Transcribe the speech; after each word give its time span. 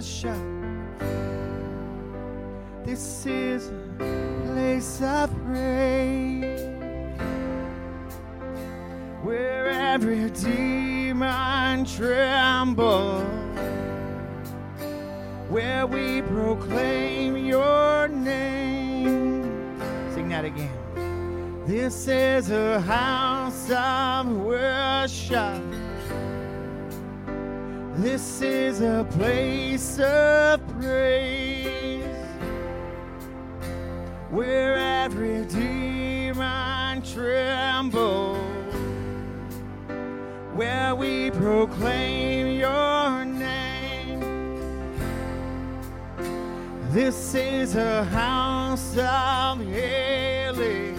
worship. 0.00 0.40
This 2.86 3.26
is 3.26 3.68
a 3.68 4.46
place 4.46 5.02
of 5.02 5.30
praise 5.44 6.70
where 9.22 9.68
every 9.68 10.30
demon 10.30 11.84
trembles, 11.84 13.24
where 15.50 15.86
we 15.86 16.22
proclaim 16.22 17.36
your 17.36 18.08
name. 18.08 19.42
Sing 20.14 20.30
that 20.30 20.46
again. 20.46 20.72
This 21.66 22.08
is 22.08 22.50
a 22.50 22.80
house 22.80 23.70
of 23.70 24.28
worship. 24.28 25.69
This 28.00 28.40
is 28.40 28.80
a 28.80 29.06
place 29.10 29.98
of 29.98 30.66
praise 30.68 32.02
where 34.30 35.04
every 35.04 35.44
demon 35.44 37.02
trembles, 37.02 38.38
where 40.54 40.94
we 40.94 41.30
proclaim 41.30 42.58
your 42.58 43.26
name. 43.26 44.20
This 46.92 47.34
is 47.34 47.76
a 47.76 48.04
house 48.04 48.96
of 48.96 49.60
healing. 49.60 50.98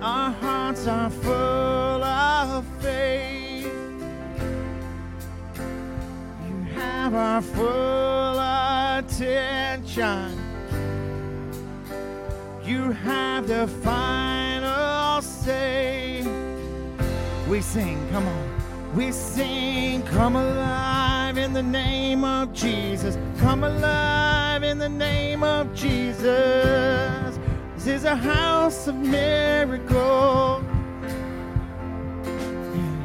Our 0.00 0.30
hearts 0.32 0.86
are 0.86 1.10
full 1.10 2.02
of 2.02 2.64
faith. 2.80 3.21
Have 7.12 7.20
our 7.20 7.42
full 7.42 8.38
attention. 8.98 10.38
You 12.64 12.92
have 12.92 13.46
the 13.48 13.66
final 13.82 15.20
say. 15.20 16.22
We 17.48 17.60
sing, 17.60 18.08
come 18.10 18.26
on. 18.26 18.96
We 18.96 19.12
sing, 19.12 20.02
come 20.04 20.36
alive 20.36 21.36
in 21.38 21.52
the 21.52 21.62
name 21.62 22.24
of 22.24 22.52
Jesus. 22.54 23.18
Come 23.38 23.64
alive 23.64 24.62
in 24.62 24.78
the 24.78 24.88
name 24.88 25.42
of 25.42 25.74
Jesus. 25.74 27.38
This 27.74 27.86
is 27.86 28.04
a 28.04 28.16
house 28.16 28.86
of 28.86 28.94
miracles. 28.94 30.64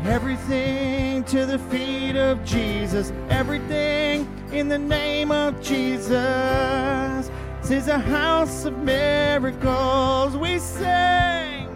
Everything 0.08 1.24
to 1.26 1.46
the 1.46 1.60
feet 1.60 2.16
of 2.16 2.44
Jesus. 2.46 3.12
Everything 3.30 4.26
in 4.54 4.70
the 4.70 4.78
name 4.78 5.32
of 5.34 5.62
Jesus. 5.62 7.30
This 7.62 7.72
is 7.72 7.90
a 7.90 8.00
house 8.00 8.64
of 8.64 8.78
miracles. 8.78 10.38
We 10.38 10.60
sing. 10.60 11.68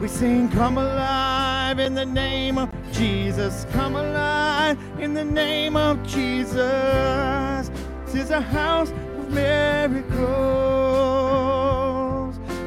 We 0.00 0.08
sing, 0.08 0.48
come 0.48 0.78
alive 0.78 1.78
in 1.78 1.94
the 1.94 2.06
name 2.06 2.56
of 2.56 2.70
Jesus. 2.90 3.66
Come 3.72 3.96
alive 3.96 4.78
in 4.98 5.12
the 5.12 5.24
name 5.24 5.76
of 5.76 6.02
Jesus. 6.06 7.70
This 8.06 8.14
is 8.14 8.30
a 8.30 8.40
house 8.40 8.92
of 8.92 9.30
miracles. 9.30 10.24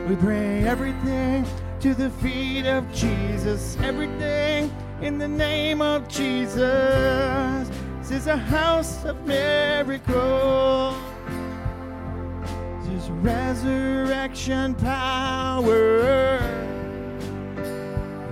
We 0.07 0.13
bring 0.13 0.67
everything 0.67 1.43
to 1.79 1.95
the 1.95 2.11
feet 2.11 2.67
of 2.67 2.93
Jesus. 2.93 3.77
Everything 3.81 4.71
in 5.01 5.17
the 5.17 5.27
name 5.27 5.81
of 5.81 6.07
Jesus. 6.07 7.69
This 7.99 8.11
is 8.11 8.27
a 8.27 8.37
house 8.37 9.03
of 9.05 9.25
miracles. 9.25 10.95
This 12.83 13.03
is 13.03 13.09
resurrection 13.11 14.75
power. 14.75 16.39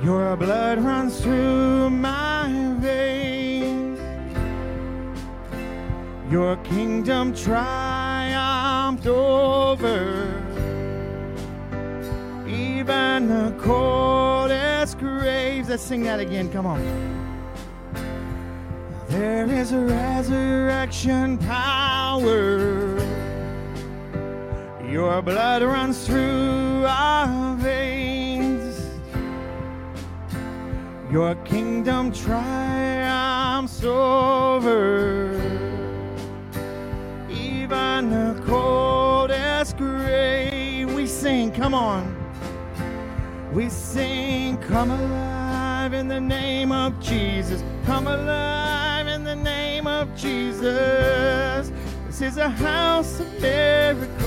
Your 0.03 0.35
blood 0.35 0.79
runs 0.79 1.21
through 1.21 1.89
my 1.89 2.75
veins. 2.79 3.99
Your 6.31 6.57
kingdom 6.57 7.33
triumphed 7.33 9.07
over 9.07 10.41
even 12.47 13.27
the 13.27 13.53
coldest 13.59 14.97
graves. 14.99 15.24
Let's 15.75 15.83
sing 15.83 16.03
that 16.03 16.21
again. 16.21 16.49
Come 16.53 16.65
on. 16.65 16.79
There 19.09 19.45
is 19.51 19.73
a 19.73 19.79
resurrection 19.79 21.37
power. 21.37 22.95
Your 24.89 25.21
blood 25.21 25.63
runs 25.63 26.07
through 26.07 26.85
our 26.87 27.57
veins. 27.57 28.89
Your 31.11 31.35
kingdom 31.43 32.13
triumphs 32.13 33.83
over 33.83 35.33
even 37.29 38.11
the 38.11 38.41
coldest 38.45 39.75
grave. 39.75 40.93
We 40.93 41.05
sing, 41.05 41.51
come 41.51 41.73
on. 41.73 42.15
We 43.51 43.67
sing, 43.67 44.55
come 44.59 44.91
alive 44.91 45.34
in 45.95 46.07
the 46.09 46.21
name 46.21 46.71
of 46.71 46.99
Jesus. 47.01 47.63
Come 47.85 48.07
alive 48.07 49.07
in 49.07 49.23
the 49.23 49.35
name 49.35 49.87
of 49.87 50.15
Jesus. 50.17 51.71
This 52.07 52.21
is 52.21 52.37
a 52.37 52.49
house 52.49 53.19
of 53.21 53.41
miracles. 53.41 54.21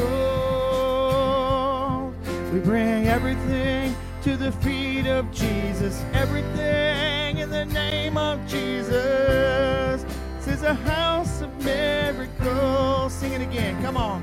We 2.53 2.61
bring 2.61 3.09
everything 3.09 3.95
to 4.23 4.37
the 4.37 4.53
feet 4.53 5.07
of 5.07 5.31
Jesus. 5.33 6.03
Everything 6.15 7.39
in 7.39 7.51
the 7.51 7.67
name 7.67 8.17
of 8.19 8.41
Jesus. 8.49 10.05
This 10.39 10.49
is 10.59 10.63
a 10.65 10.75
house 10.75 11.43
of 11.43 11.51
miracles. 11.65 13.13
Sing 13.15 13.33
it 13.35 13.43
again. 13.43 13.81
Come 13.83 13.97
on. 13.99 14.23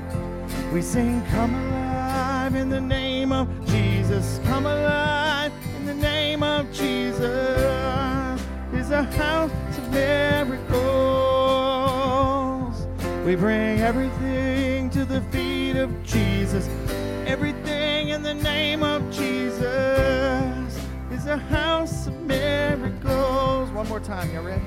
We 0.74 0.82
sing, 0.82 1.22
Come 1.30 1.54
alive 1.54 2.54
in 2.56 2.70
the 2.70 2.80
name 2.80 3.32
of 3.32 3.48
Jesus. 3.66 4.40
Come 4.46 4.66
alive 4.66 5.35
name 6.36 6.42
of 6.42 6.70
Jesus. 6.70 8.42
Is 8.74 8.90
a 8.90 9.04
house 9.04 9.50
of 9.78 9.90
miracles. 9.90 10.66
We 13.24 13.36
bring 13.36 13.80
everything 13.80 14.90
to 14.90 15.06
the 15.06 15.22
feet 15.32 15.76
of 15.76 15.90
Jesus. 16.04 16.68
Everything 17.26 18.10
in 18.10 18.22
the 18.22 18.34
name 18.34 18.82
of 18.82 19.10
Jesus 19.10 20.78
is 21.10 21.24
a 21.26 21.38
house 21.38 22.06
of 22.06 22.20
miracles. 22.20 23.70
One 23.70 23.88
more 23.88 24.00
time, 24.00 24.30
you 24.30 24.40
ready? 24.40 24.62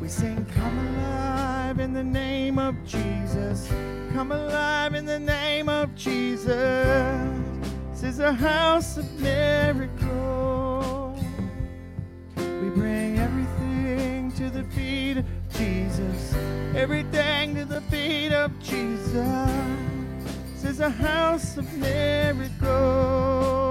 We 0.00 0.08
sing, 0.08 0.46
Come 0.54 0.78
alive 0.78 1.78
in 1.78 1.92
the 1.92 2.04
name 2.04 2.58
of 2.58 2.74
Jesus. 2.86 3.68
Come 4.14 4.32
alive 4.32 4.94
in 4.94 5.04
the 5.04 5.20
name 5.20 5.68
of 5.68 5.94
Jesus. 5.94 6.48
This 7.92 8.02
is 8.02 8.18
a 8.20 8.32
house 8.32 8.96
of 8.96 9.04
miracles. 9.20 10.39
Jesus. 15.60 16.34
Everything 16.74 17.54
to 17.54 17.66
the 17.66 17.82
feet 17.82 18.32
of 18.32 18.58
Jesus. 18.60 19.14
This 20.54 20.64
is 20.64 20.80
a 20.80 20.88
house 20.88 21.58
of 21.58 21.70
miracles. 21.74 23.69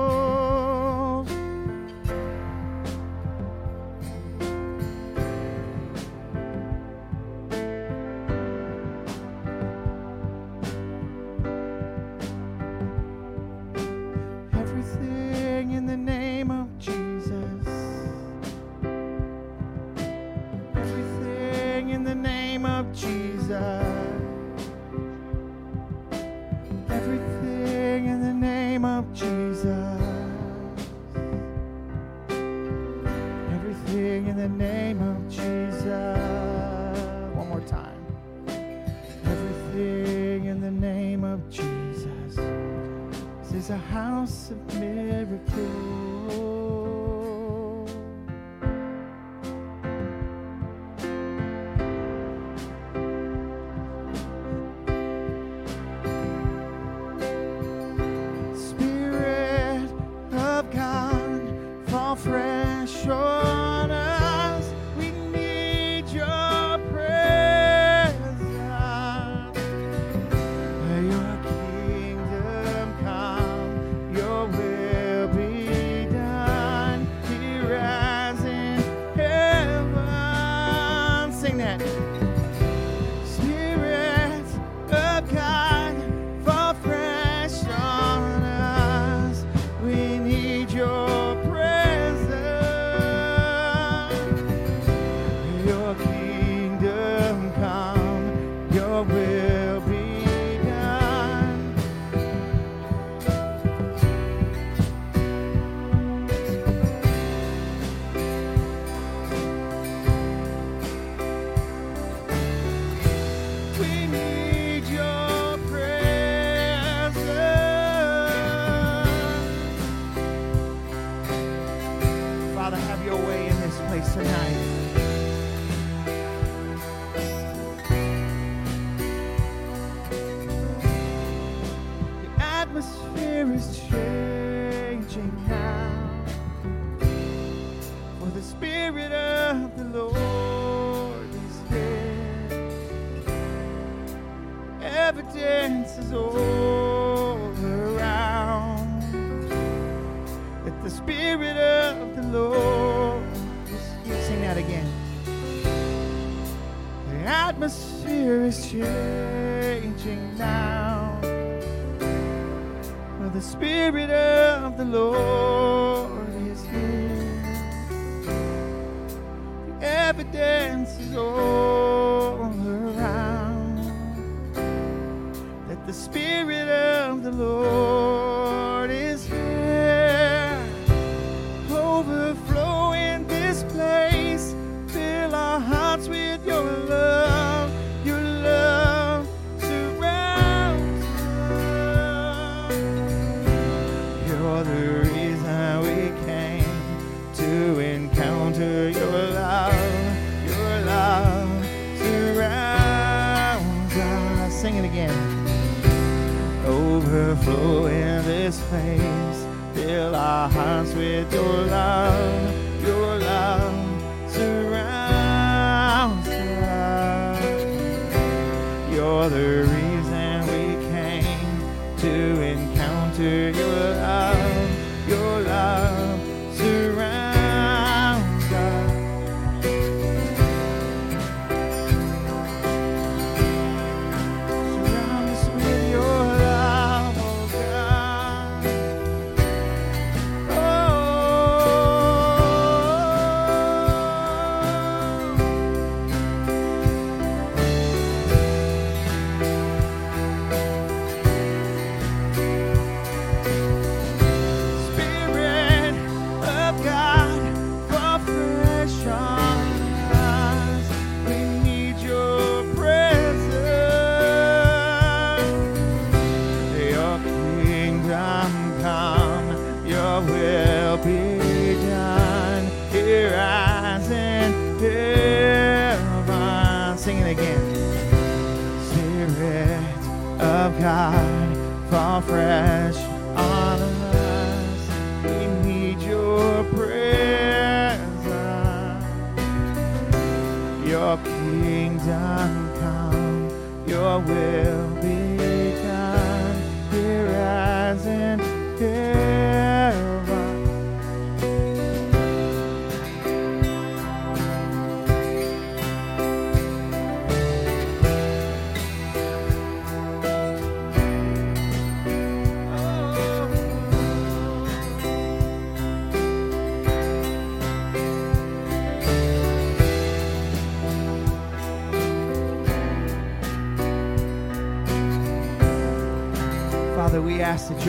love. 211.65 212.48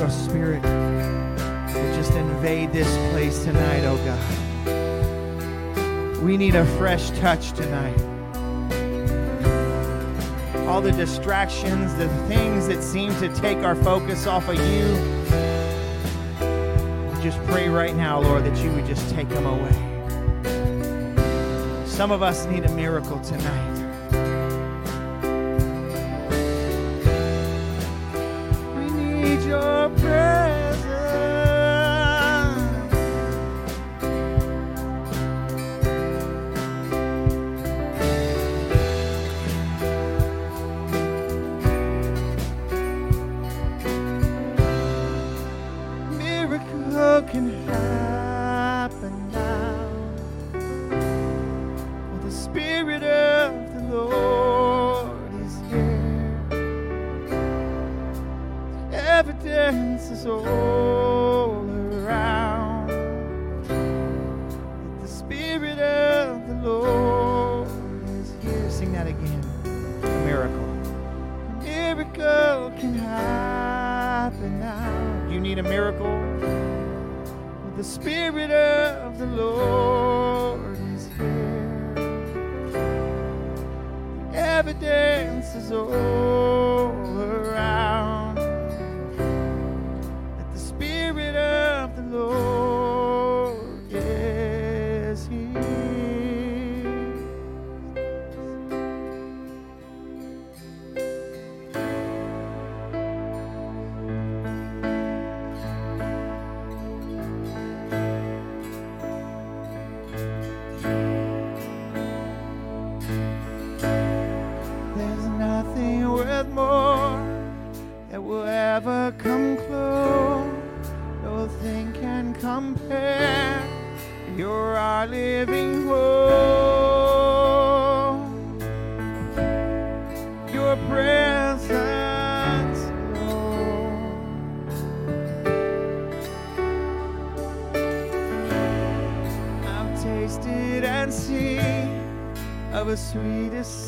your 0.00 0.09
spirit 0.09 0.62
would 0.62 1.95
just 1.95 2.12
invade 2.12 2.73
this 2.73 2.88
place 3.12 3.45
tonight, 3.45 3.85
oh 3.85 3.99
God. 6.16 6.23
We 6.23 6.38
need 6.38 6.54
a 6.54 6.64
fresh 6.78 7.11
touch 7.19 7.52
tonight. 7.52 8.00
All 10.66 10.80
the 10.80 10.92
distractions, 10.92 11.95
the 11.97 12.09
things 12.28 12.66
that 12.69 12.83
seem 12.83 13.14
to 13.16 13.28
take 13.40 13.59
our 13.59 13.75
focus 13.75 14.26
off 14.26 14.49
of 14.49 14.54
you, 14.54 14.97
just 17.23 17.38
pray 17.45 17.69
right 17.69 17.95
now, 17.95 18.23
Lord, 18.23 18.45
that 18.47 18.57
you 18.64 18.73
would 18.73 18.87
just 18.87 19.11
take 19.11 19.28
them 19.28 19.45
away. 19.45 19.76
Some 21.85 22.11
of 22.11 22.23
us 22.23 22.47
need 22.47 22.64
a 22.64 22.75
miracle 22.75 23.21
tonight. 23.21 23.79
prayer. 29.99 30.69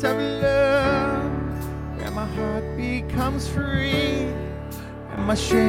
of 0.05 0.17
love, 0.17 1.31
and 2.01 2.15
my 2.15 2.25
heart 2.25 2.63
becomes 2.75 3.47
free, 3.47 4.27
and 5.11 5.25
my 5.25 5.35
strength. 5.35 5.62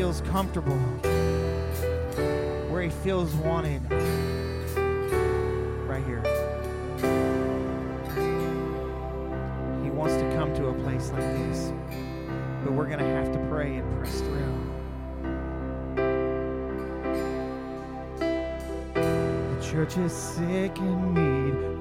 feels 0.00 0.22
comfortable, 0.22 0.78
where 2.70 2.80
he 2.80 2.88
feels 2.88 3.34
wanted. 3.34 3.82
Right 5.86 6.02
here. 6.06 6.22
He 9.84 9.90
wants 9.90 10.14
to 10.14 10.34
come 10.34 10.54
to 10.54 10.68
a 10.68 10.74
place 10.84 11.10
like 11.10 11.20
this, 11.20 11.74
but 12.64 12.72
we're 12.72 12.86
going 12.86 13.00
to 13.00 13.04
have 13.04 13.30
to 13.30 13.38
pray 13.50 13.76
and 13.76 13.98
press 13.98 14.20
through. 14.20 14.56
The 19.04 19.60
church 19.62 19.98
is 19.98 20.14
sick 20.14 20.78
and 20.78 21.14
need 21.14 21.79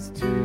is 0.00 0.39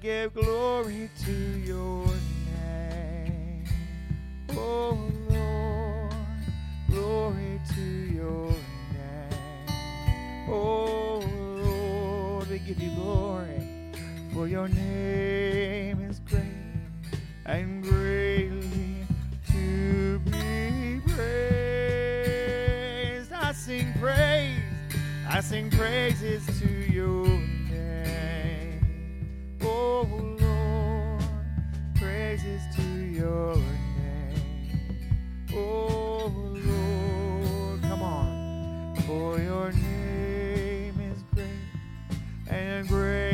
give 0.00 0.32
glory 0.32 1.10
to 1.26 1.32
your 1.58 2.06
name. 2.56 3.64
Oh 4.50 4.98
Lord, 5.28 6.14
glory 6.88 7.60
to 7.74 7.82
your 7.82 8.50
name. 8.94 9.68
Oh 10.48 11.22
Lord, 11.62 12.48
we 12.48 12.60
give 12.60 12.80
you 12.80 12.90
glory, 12.94 13.92
for 14.32 14.48
your 14.48 14.68
name 14.68 16.00
is 16.08 16.18
great 16.20 16.44
and 17.44 17.82
greatly 17.82 19.04
to 19.52 20.18
be 20.20 21.02
praised. 21.08 21.22
I 23.34 23.52
sing 23.52 23.92
praise, 24.00 24.62
I 25.28 25.40
sing 25.42 25.68
praises 25.70 26.46
to 26.60 26.68
you 26.90 27.39
oh 30.00 30.36
Lord, 30.40 31.22
praises 31.96 32.62
to 32.74 32.82
your 32.82 33.54
name. 33.56 34.96
Oh 35.52 36.32
Lord, 36.54 37.82
come 37.82 38.02
on, 38.02 38.96
for 39.06 39.38
your 39.38 39.72
name 39.72 40.98
is 41.00 41.22
great 41.34 42.48
and 42.48 42.88
great. 42.88 43.29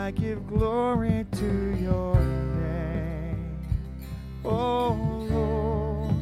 I 0.00 0.12
give 0.12 0.48
glory 0.48 1.26
to 1.32 1.76
your 1.78 2.18
name. 2.18 3.58
Oh 4.46 4.96
Lord, 5.30 6.14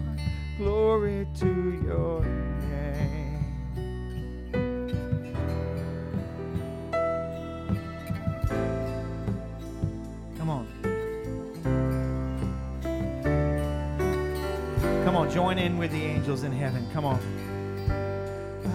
glory 0.59 1.29
to 1.37 1.81
your 1.87 2.25
name. 2.67 3.39
Come 10.37 10.51
on. 10.51 10.67
Come 15.05 15.15
on, 15.17 15.31
join 15.31 15.59
in 15.59 15.79
with 15.79 15.93
the 15.93 16.03
angels 16.03 16.43
in 16.43 16.51
heaven. 16.51 16.85
Come 16.93 17.05
on. 17.05 17.21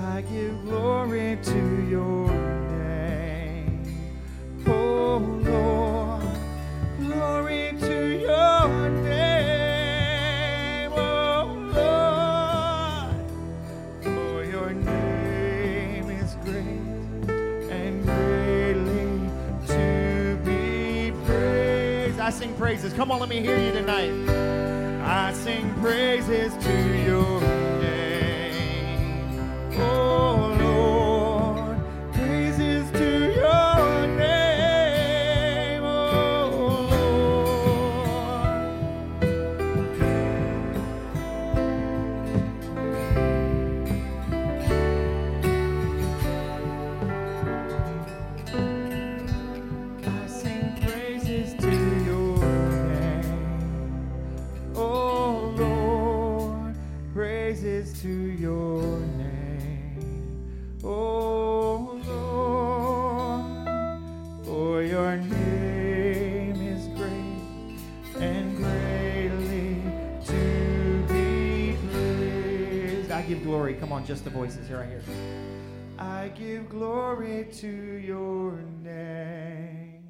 I 0.05 0.21
give 0.21 0.63
glory 0.63 1.37
to 1.43 1.87
your 1.89 2.52
praises. 22.63 22.93
Come 22.93 23.11
on, 23.11 23.19
let 23.19 23.27
me 23.27 23.41
hear 23.41 23.59
you 23.59 23.73
tonight. 23.73 24.13
I 25.05 25.33
sing 25.33 25.73
praises 25.81 26.53
to 26.63 27.03
your 27.03 27.62
I 76.23 76.29
give 76.29 76.69
glory 76.69 77.47
to 77.55 77.67
your 77.67 78.53
name. 78.81 80.07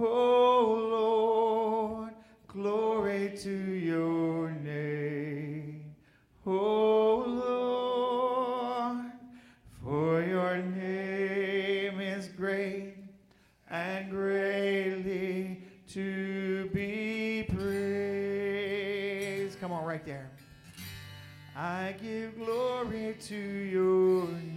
Oh 0.00 0.88
Lord, 0.90 2.12
glory 2.48 3.32
to 3.42 3.50
your 3.50 4.50
name. 4.50 5.94
Oh 6.44 7.22
Lord, 7.46 9.12
for 9.80 10.22
your 10.22 10.56
name 10.56 12.00
is 12.00 12.26
great 12.26 12.96
and 13.70 14.10
greatly 14.10 15.62
to 15.90 16.68
be 16.74 17.44
praised. 17.48 18.80
Come 19.60 19.70
on, 19.70 19.84
right 19.84 20.04
there. 20.04 20.32
I 21.54 21.94
give 22.02 22.36
glory 22.38 23.14
to 23.20 23.36
your 23.36 24.26
name. 24.26 24.47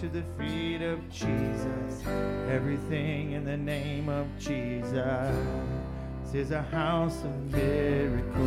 To 0.00 0.08
the 0.08 0.22
feet 0.38 0.80
of 0.80 0.98
Jesus. 1.10 2.06
Everything 2.48 3.32
in 3.32 3.44
the 3.44 3.56
name 3.56 4.08
of 4.08 4.26
Jesus. 4.38 5.36
This 6.24 6.46
is 6.46 6.50
a 6.52 6.62
house 6.62 7.22
of 7.22 7.52
miracles. 7.52 8.38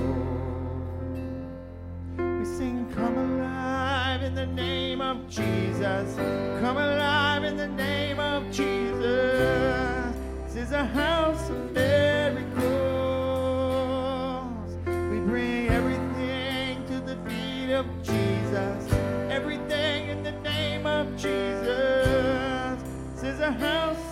We 2.17 2.45
sing, 2.57 2.91
Come 2.95 3.15
alive 3.15 4.23
in 4.23 4.33
the 4.33 4.47
name 4.47 4.99
of 4.99 5.29
Jesus. 5.29 6.15
Come 6.15 6.77
alive 6.77 7.43
in 7.43 7.55
the 7.55 7.67
name 7.67 8.19
of 8.19 8.49
Jesus. 8.51 10.15
This 10.47 10.55
is 10.55 10.71
a 10.71 10.85
house 10.85 11.51
of 11.51 11.62
A 23.43 23.51
house 23.51 24.02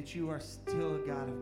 that 0.00 0.14
you 0.14 0.30
are 0.30 0.40
still 0.40 0.94
a 0.94 0.98
God 1.00 1.28
of 1.28 1.39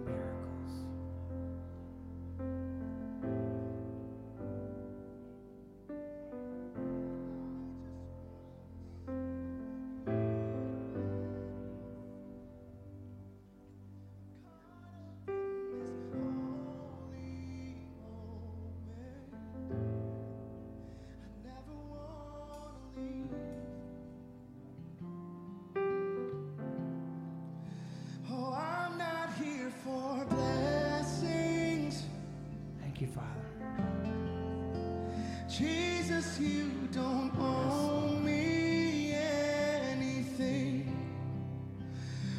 You 36.41 36.71
don't 36.93 37.33
owe 37.37 38.17
me 38.23 39.13
anything 39.13 40.97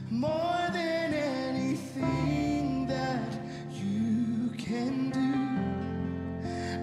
more 0.09 0.69
than 0.71 1.13
anything 1.13 2.87
that 2.87 3.37
you 3.73 4.51
can 4.57 5.09
do. 5.09 5.19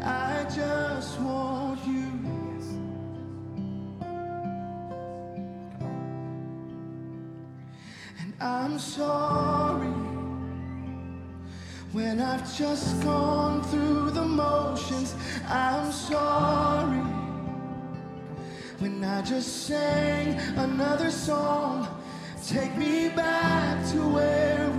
I 0.04 0.44
just 0.54 1.18
want 1.20 1.80
you. 1.86 2.12
And 8.20 8.34
I'm 8.40 8.78
sorry 8.78 9.88
when 11.92 12.20
I've 12.20 12.58
just 12.58 13.02
gone 13.02 13.62
through 13.64 14.10
the 14.10 14.26
motions. 14.26 15.14
I'm 15.48 15.85
I 19.06 19.22
just 19.22 19.66
sang 19.66 20.38
another 20.56 21.12
song. 21.12 21.86
Take 22.44 22.76
me 22.76 23.08
back 23.08 23.86
to 23.92 23.98
where 24.08 24.75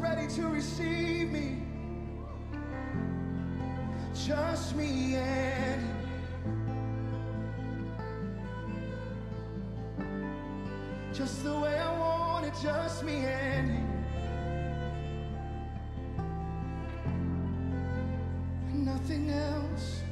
ready 0.00 0.26
to 0.34 0.48
receive 0.48 1.30
me. 1.30 1.62
Just 4.14 4.76
me 4.76 5.16
and 5.16 5.82
you. 5.82 5.94
Just 11.12 11.44
the 11.44 11.58
way 11.58 11.76
I 11.78 11.98
want 11.98 12.46
it, 12.46 12.54
just 12.62 13.04
me 13.04 13.24
and 13.24 13.68
you. 13.68 13.84
Nothing 18.84 19.30
else. 19.30 20.03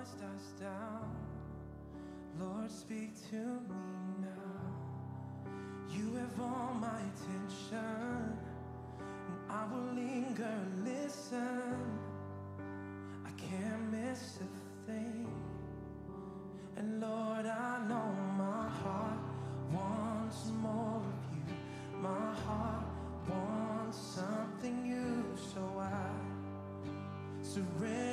noise 0.00 0.14
dies 0.20 0.60
down, 0.60 1.16
Lord, 2.38 2.70
speak 2.70 3.10
to 3.30 3.36
me 3.36 4.20
now. 4.20 5.50
You 5.90 6.14
have 6.16 6.40
all 6.40 6.74
my 6.80 7.00
attention, 7.10 8.38
and 8.98 9.50
I 9.50 9.66
will 9.70 9.94
linger, 9.94 10.58
listen. 10.84 11.98
I 13.26 13.30
can't 13.32 13.90
miss 13.90 14.38
a 14.40 14.90
thing. 14.90 15.26
And 16.76 17.00
Lord, 17.00 17.46
I 17.46 17.86
know 17.88 18.14
my 18.38 18.68
heart 18.68 19.20
wants 19.72 20.50
more 20.62 21.02
of 21.12 21.48
you. 21.48 21.54
My 22.00 22.32
heart 22.46 22.84
wants 23.28 23.98
something 23.98 24.82
new, 24.82 25.24
so 25.36 25.60
I 25.78 26.10
surrender. 27.42 28.09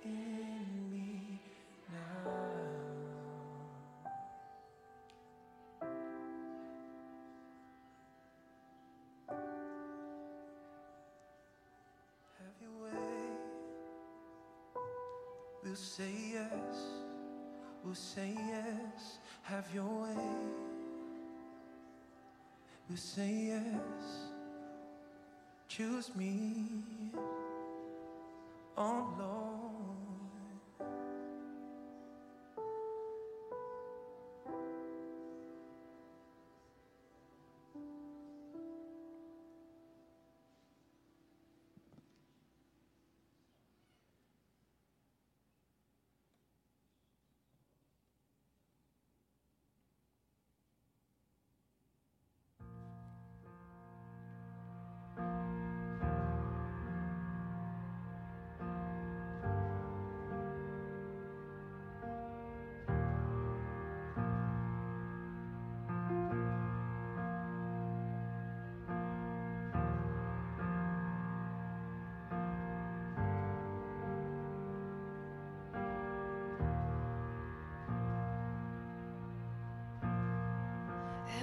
in 0.06 0.92
me 0.92 1.40
now. 1.92 2.32
Have 12.40 12.58
your 12.60 12.76
way. 12.84 12.92
We'll 15.64 15.76
say 15.76 16.12
yes, 16.34 16.76
we'll 17.86 17.94
say 17.94 18.34
yes, 18.36 19.20
have 19.44 19.68
your 19.76 19.86
way. 19.86 20.26
We'll 22.90 22.98
say 22.98 23.32
yes, 23.50 24.06
choose 25.68 26.16
me. 26.16 26.91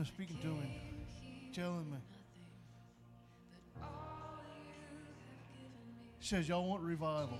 been 0.00 0.06
speaking 0.06 0.38
to 0.40 0.46
me, 0.46 0.80
telling 1.52 1.90
me. 1.90 1.98
He 6.18 6.26
says, 6.26 6.48
Y'all 6.48 6.66
want 6.66 6.82
revival. 6.82 7.36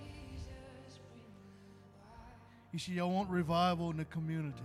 He 2.70 2.76
said, 2.76 2.96
Y'all 2.96 3.10
want 3.10 3.30
revival 3.30 3.90
in 3.92 3.96
the 3.96 4.04
community. 4.04 4.58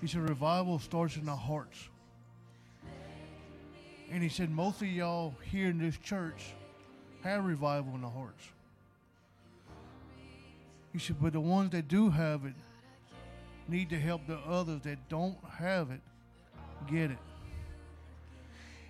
He 0.00 0.06
said, 0.06 0.22
Revival 0.22 0.78
starts 0.78 1.16
in 1.16 1.26
the 1.26 1.36
hearts. 1.36 1.86
And 4.10 4.22
he 4.22 4.30
said, 4.30 4.50
Most 4.50 4.80
of 4.80 4.88
y'all 4.88 5.34
here 5.52 5.68
in 5.68 5.76
this 5.76 5.98
church 5.98 6.54
have 7.22 7.44
revival 7.44 7.94
in 7.94 8.00
the 8.00 8.08
hearts. 8.08 8.48
He 10.94 10.98
said, 10.98 11.16
But 11.20 11.34
the 11.34 11.40
ones 11.40 11.72
that 11.72 11.88
do 11.88 12.08
have 12.08 12.46
it 12.46 12.54
need 13.68 13.90
to 13.90 13.98
help 13.98 14.26
the 14.26 14.38
others 14.38 14.82
that 14.82 15.08
don't 15.08 15.36
have 15.58 15.90
it 15.90 16.00
get 16.86 17.10
it. 17.10 17.18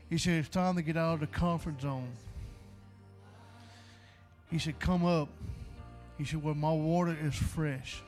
He 0.09 0.19
said, 0.19 0.35
It's 0.35 0.49
time 0.49 0.77
to 0.77 0.83
get 0.83 0.97
out 0.97 1.15
of 1.15 1.21
the 1.21 1.27
comfort 1.27 1.81
zone. 1.81 2.13
He 4.51 4.59
said, 4.59 4.79
Come 4.79 5.05
up. 5.05 5.29
He 6.19 6.25
said, 6.25 6.43
Well, 6.43 6.55
my 6.55 6.73
water 6.73 7.17
is 7.21 7.35
fresh, 7.35 8.03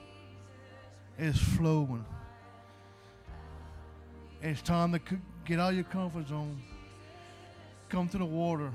it's 1.19 1.39
flowing. 1.39 2.05
It's 4.41 4.63
time 4.63 4.93
to 4.93 5.01
get 5.45 5.59
out 5.59 5.71
of 5.71 5.75
your 5.75 5.85
comfort 5.85 6.29
zone, 6.29 6.63
come 7.89 8.09
to 8.11 8.19
the 8.19 8.25
water, 8.25 8.71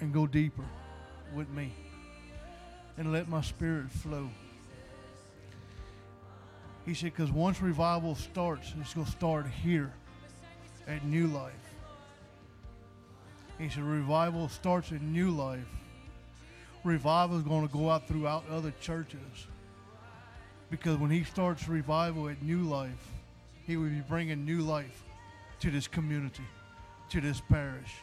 and 0.00 0.12
go 0.12 0.26
deeper 0.26 0.64
with 1.34 1.48
me, 1.50 1.74
and 2.96 3.12
let 3.12 3.28
my 3.28 3.42
spirit 3.42 3.90
flow. 3.90 4.30
He 6.88 6.94
said, 6.94 7.12
because 7.14 7.30
once 7.30 7.60
revival 7.60 8.14
starts, 8.14 8.72
it's 8.80 8.94
going 8.94 9.04
to 9.04 9.12
start 9.12 9.46
here 9.46 9.92
at 10.86 11.04
New 11.04 11.26
Life. 11.26 11.52
He 13.58 13.68
said, 13.68 13.82
revival 13.82 14.48
starts 14.48 14.90
in 14.90 15.12
New 15.12 15.30
Life. 15.30 15.68
Revival 16.84 17.36
is 17.36 17.42
going 17.42 17.68
to 17.68 17.74
go 17.74 17.90
out 17.90 18.08
throughout 18.08 18.48
other 18.50 18.72
churches. 18.80 19.18
Because 20.70 20.96
when 20.96 21.10
he 21.10 21.24
starts 21.24 21.68
revival 21.68 22.26
at 22.30 22.42
New 22.42 22.62
Life, 22.62 23.12
he 23.66 23.76
will 23.76 23.90
be 23.90 24.00
bringing 24.08 24.46
new 24.46 24.62
life 24.62 25.02
to 25.60 25.70
this 25.70 25.86
community, 25.86 26.46
to 27.10 27.20
this 27.20 27.42
parish. 27.50 27.96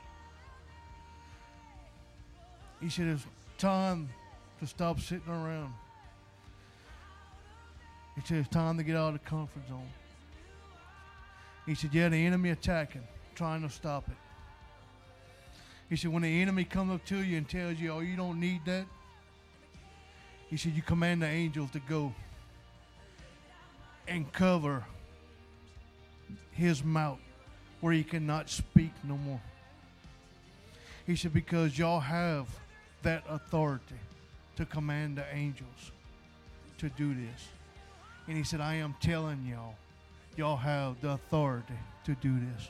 He 2.80 2.90
said, 2.92 3.08
it's 3.08 3.26
time 3.58 4.10
to 4.60 4.68
stop 4.68 5.00
sitting 5.00 5.28
around. 5.28 5.74
He 8.16 8.22
said, 8.24 8.38
it's 8.38 8.50
time 8.50 8.78
to 8.78 8.84
get 8.84 8.96
out 8.96 9.14
of 9.14 9.14
the 9.14 9.30
comfort 9.30 9.68
zone. 9.68 9.90
He 11.66 11.76
said, 11.76 11.94
yeah, 11.94 12.10
the 12.10 12.26
enemy 12.26 12.52
attacking, 12.52 13.04
trying 13.36 13.62
to 13.64 13.70
stop 13.70 14.08
it. 14.08 14.16
He 15.90 15.96
said, 15.96 16.12
when 16.12 16.24
the 16.24 16.42
enemy 16.42 16.64
comes 16.64 16.94
up 16.94 17.06
to 17.06 17.18
you 17.18 17.38
and 17.38 17.48
tells 17.48 17.80
you, 17.80 17.92
oh, 17.92 18.00
you 18.00 18.16
don't 18.16 18.40
need 18.40 18.62
that, 18.66 18.86
he 20.48 20.58
said, 20.58 20.74
you 20.74 20.82
command 20.82 21.22
the 21.22 21.28
angels 21.28 21.72
to 21.72 21.80
go 21.80 22.14
and 24.08 24.32
cover 24.32 24.86
his 26.52 26.84
mouth 26.84 27.20
where 27.82 27.94
he 27.94 28.04
cannot 28.04 28.50
speak 28.50 28.92
no 29.04 29.18
more. 29.18 29.42
He 31.06 31.16
said, 31.16 31.34
because 31.34 31.78
y'all 31.78 32.00
have 32.00 32.48
that 33.04 33.24
authority 33.30 33.96
to 34.56 34.66
command 34.66 35.18
the 35.18 35.26
angels 35.36 35.92
to 36.78 36.90
do 36.90 37.14
this. 37.14 37.48
And 38.28 38.38
he 38.38 38.44
said, 38.44 38.62
I 38.62 38.76
am 38.76 38.96
telling 39.00 39.46
y'all, 39.46 39.76
y'all 40.36 40.58
have 40.58 41.00
the 41.02 41.12
authority 41.12 41.78
to 42.06 42.16
do 42.16 42.34
this. 42.40 42.70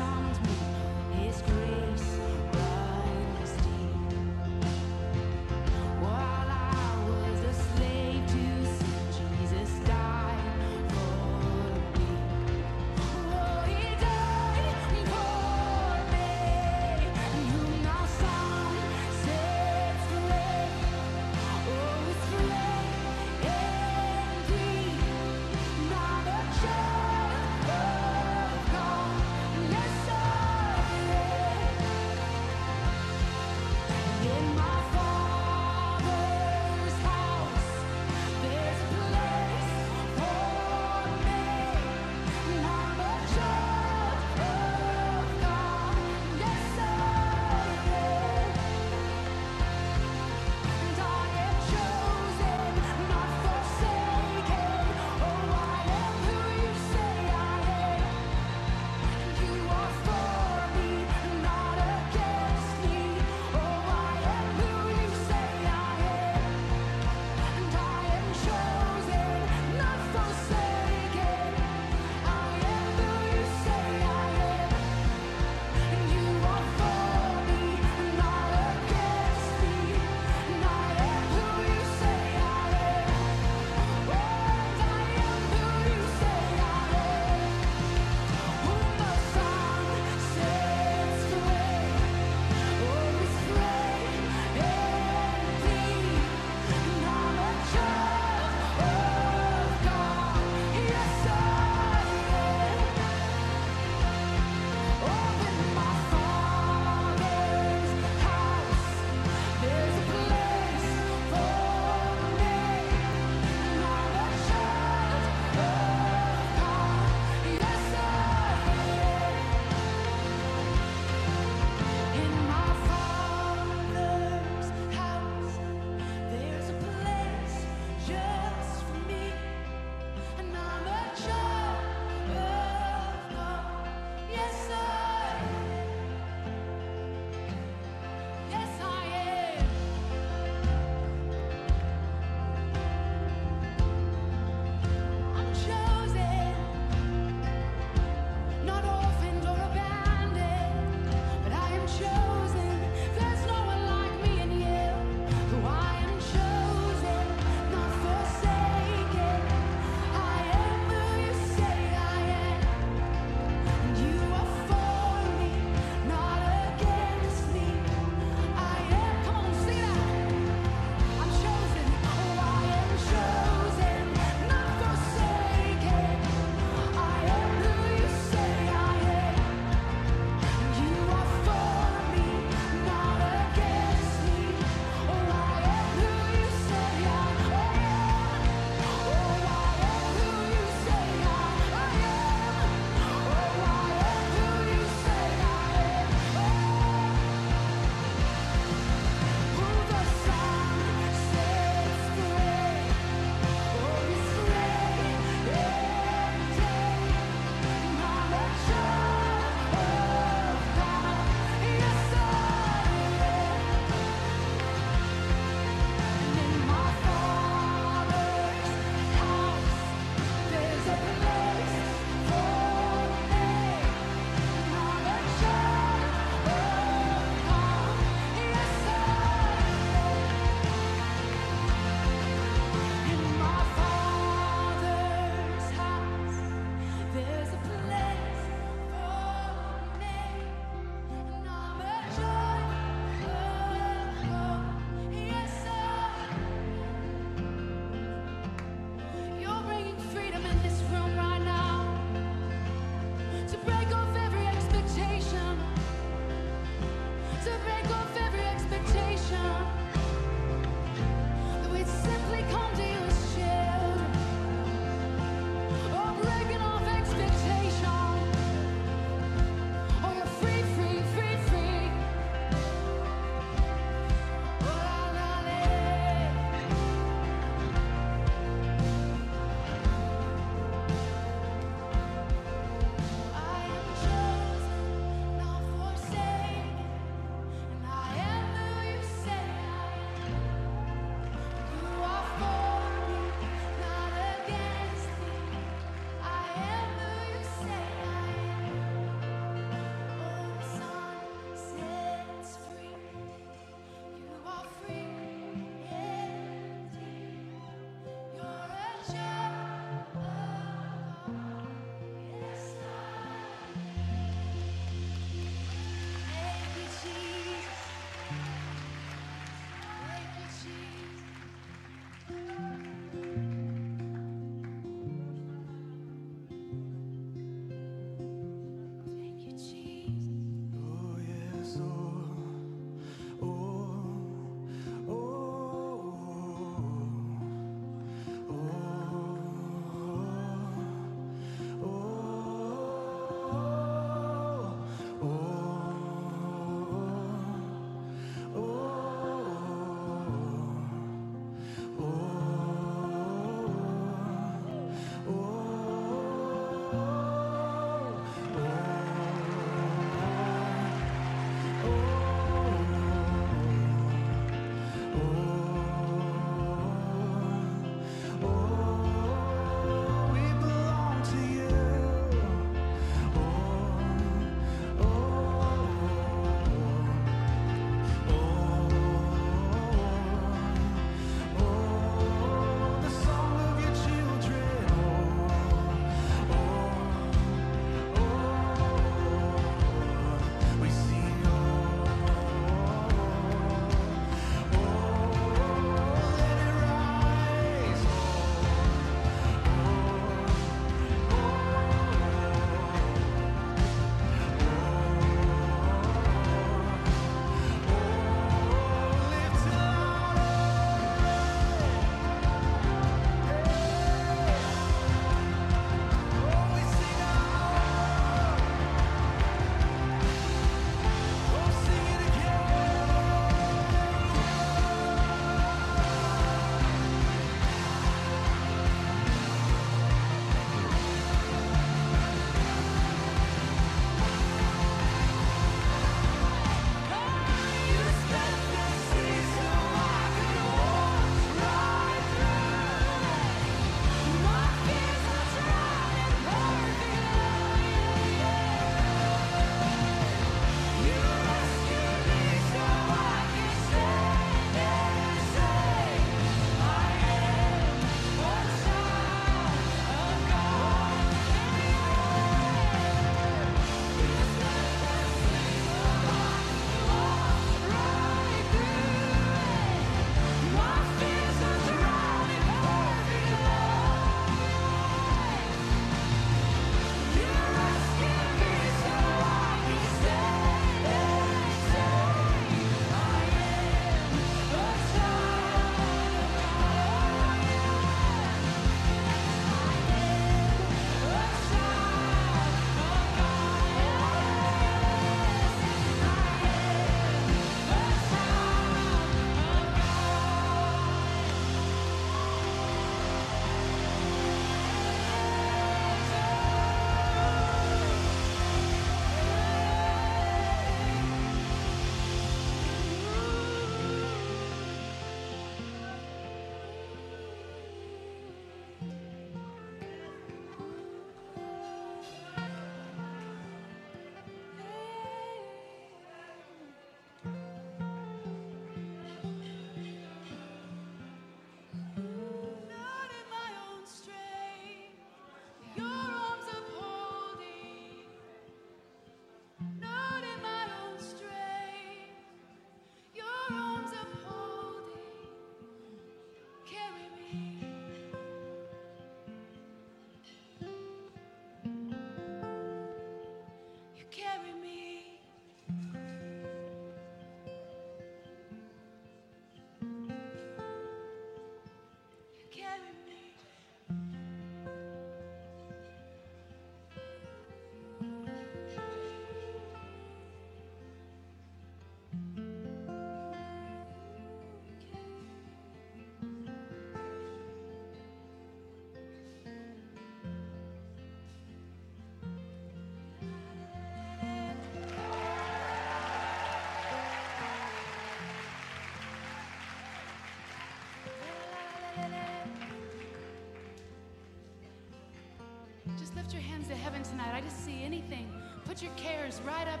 To 596.88 596.94
heaven 596.94 597.22
tonight. 597.22 597.54
I 597.54 597.60
just 597.60 597.84
see 597.84 598.02
anything. 598.02 598.50
Put 598.86 599.02
your 599.02 599.12
cares 599.16 599.60
right 599.66 599.86
up, 599.88 600.00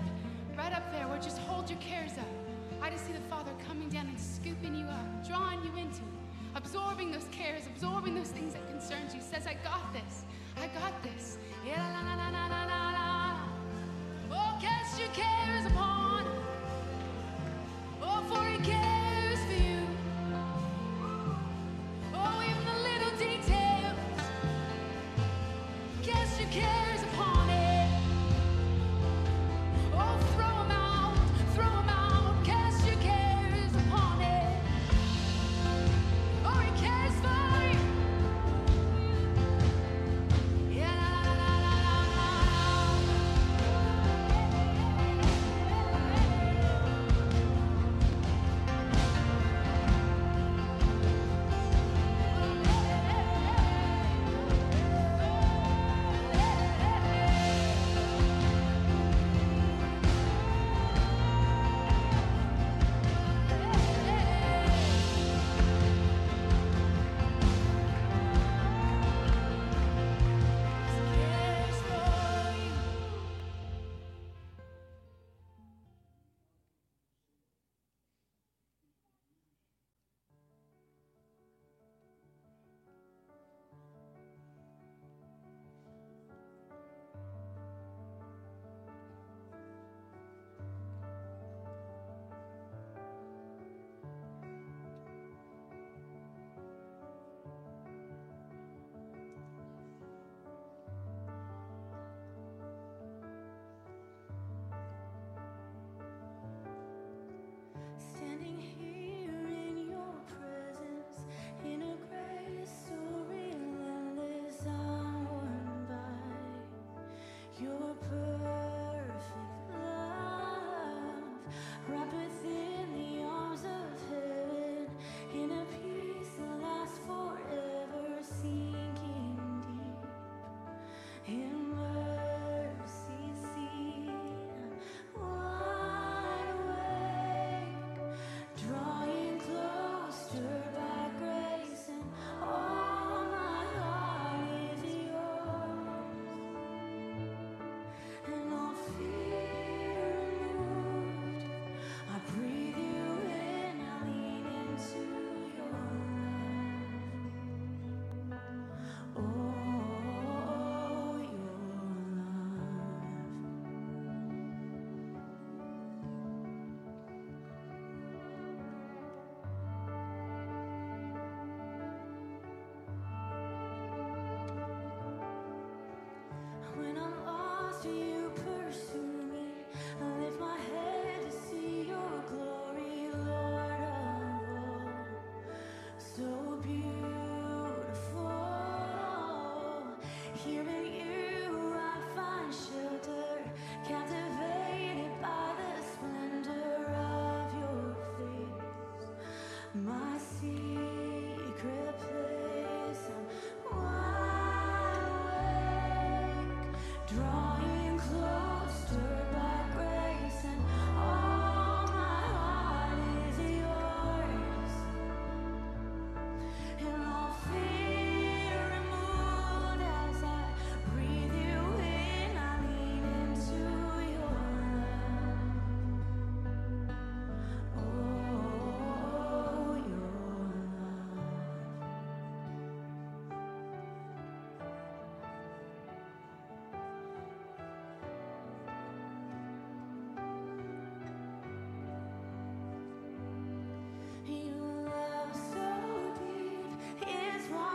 right 0.56 0.72
up 0.72 0.90
there 0.92 1.06
where 1.06 1.18
just 1.18 1.38
hold 1.38 1.68
your 1.68 1.78
cares 1.80 2.12
up. 2.12 2.26
I 2.80 2.90
just 2.90 3.06
see 3.06 3.12
the 3.12 3.20
Father 3.28 3.50
coming 3.66 3.88
down 3.88 4.06
and 4.06 4.18
scooping 4.18 4.74
you 4.74 4.86
up, 4.86 5.26
drawing 5.26 5.60
you 5.64 5.70
into 5.76 6.00
absorbing 6.54 7.10
those 7.10 7.26
cares, 7.30 7.66
absorbing 7.66 8.14
those 8.14 8.28
things 8.28 8.54
that 8.54 8.66
concerns 8.68 9.14
you. 9.14 9.20
Says, 9.20 9.46
I 9.46 9.54
got 9.64 9.92
this. 9.92 10.24
I 10.56 10.66
got 10.78 11.02
this. 11.02 11.38
Yeah, 11.66 11.76
la, 11.76 12.00
la, 12.00 12.14
la, 12.16 12.46
la, 12.46 12.64
la, 12.64 12.90
la. 12.90 13.38
Oh, 14.30 14.58
cast 14.60 14.98
your 14.98 15.08
cares 15.08 15.66
upon. 15.66 16.27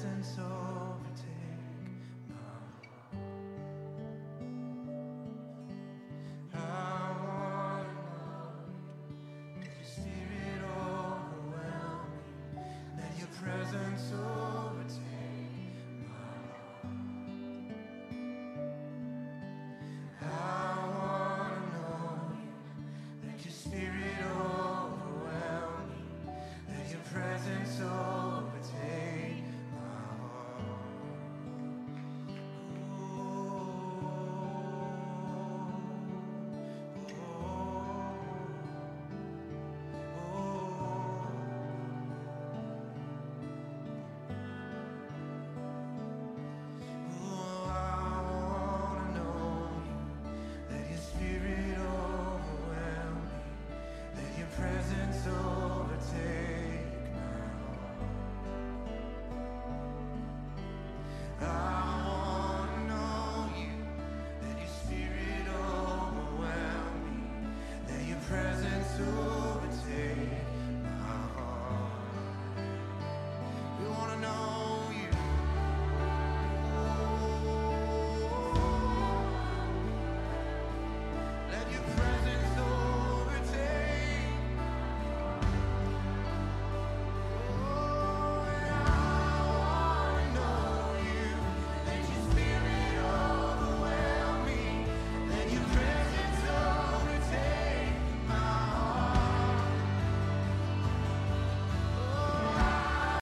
presence 0.00 0.38
of 0.38 0.49